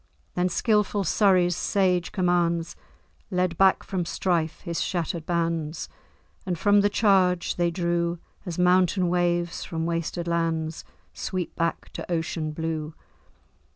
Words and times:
Then 0.33 0.49
skilful 0.49 1.03
Surrey's 1.03 1.55
sage 1.55 2.11
commands 2.11 2.75
Led 3.29 3.55
back 3.55 3.83
from 3.83 4.03
strife 4.03 4.61
his 4.61 4.81
shattered 4.81 5.27
bands; 5.27 5.89
And 6.43 6.57
from 6.57 6.81
the 6.81 6.89
charge 6.89 7.55
they 7.55 7.69
drew, 7.69 8.17
As 8.43 8.57
mountain 8.57 9.09
waves, 9.09 9.63
from 9.63 9.85
wasted 9.85 10.27
lands, 10.27 10.83
Sweep 11.13 11.55
back 11.55 11.89
to 11.93 12.11
ocean 12.11 12.51
blue. 12.51 12.95